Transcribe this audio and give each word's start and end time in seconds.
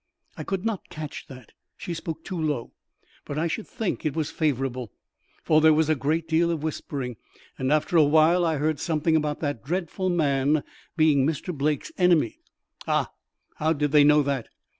"I 0.35 0.43
could 0.43 0.65
not 0.65 0.89
catch 0.89 1.27
that; 1.27 1.51
she 1.77 1.93
spoke 1.93 2.23
too 2.23 2.41
low. 2.41 2.71
But 3.23 3.37
I 3.37 3.45
should 3.45 3.67
think 3.67 4.03
it 4.03 4.15
was 4.15 4.31
favourable, 4.31 4.91
for 5.43 5.61
there 5.61 5.75
was 5.75 5.89
a 5.89 5.95
great 5.95 6.27
deal 6.27 6.49
of 6.49 6.63
whispering, 6.63 7.17
and 7.59 7.71
after 7.71 7.97
a 7.97 8.03
while 8.03 8.43
I 8.43 8.57
heard 8.57 8.79
something 8.79 9.15
about 9.15 9.41
that 9.41 9.63
dreadful 9.63 10.09
man 10.09 10.63
being 10.97 11.23
Mr. 11.23 11.55
Blake's 11.55 11.91
enemy." 11.99 12.39
"Ah! 12.87 13.11
How 13.57 13.73
did 13.73 13.91
they 13.91 14.03
know 14.03 14.23
that?" 14.23 14.49